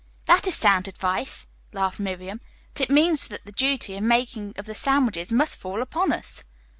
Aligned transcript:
"That 0.25 0.47
is 0.47 0.55
sound 0.55 0.87
advice," 0.87 1.45
laughed 1.73 1.99
Miriam, 1.99 2.41
"but 2.73 2.81
it 2.81 2.89
means 2.89 3.27
that 3.27 3.45
the 3.45 3.51
duty 3.51 3.95
of 3.95 4.01
making 4.01 4.55
of 4.57 4.65
the 4.65 4.73
sandwiches 4.73 5.31
must 5.31 5.57
fall 5.57 5.79
upon 5.79 6.11
us." 6.11 6.43